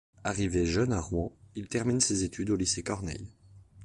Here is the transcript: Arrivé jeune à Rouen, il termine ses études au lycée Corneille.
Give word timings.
Arrivé 0.23 0.65
jeune 0.65 0.93
à 0.93 0.99
Rouen, 0.99 1.31
il 1.53 1.67
termine 1.67 2.01
ses 2.01 2.23
études 2.23 2.49
au 2.49 2.55
lycée 2.55 2.81
Corneille. 2.81 3.29